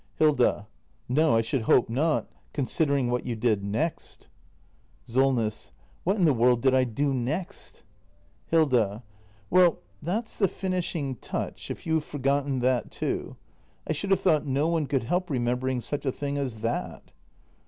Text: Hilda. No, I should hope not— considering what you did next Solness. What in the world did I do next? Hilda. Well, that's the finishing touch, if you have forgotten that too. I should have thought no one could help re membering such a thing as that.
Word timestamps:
Hilda. 0.15 0.67
No, 1.07 1.35
I 1.37 1.41
should 1.41 1.61
hope 1.61 1.87
not— 1.87 2.27
considering 2.53 3.11
what 3.11 3.23
you 3.27 3.35
did 3.35 3.63
next 3.63 4.29
Solness. 5.05 5.73
What 6.03 6.15
in 6.17 6.25
the 6.25 6.33
world 6.33 6.63
did 6.63 6.73
I 6.73 6.85
do 6.85 7.13
next? 7.13 7.83
Hilda. 8.47 9.03
Well, 9.51 9.77
that's 10.01 10.39
the 10.39 10.47
finishing 10.47 11.17
touch, 11.17 11.69
if 11.69 11.85
you 11.85 11.93
have 11.93 12.03
forgotten 12.03 12.61
that 12.61 12.89
too. 12.89 13.35
I 13.85 13.93
should 13.93 14.09
have 14.09 14.21
thought 14.21 14.43
no 14.47 14.67
one 14.69 14.87
could 14.87 15.03
help 15.03 15.29
re 15.29 15.37
membering 15.37 15.83
such 15.83 16.07
a 16.07 16.11
thing 16.11 16.35
as 16.35 16.61
that. 16.61 17.11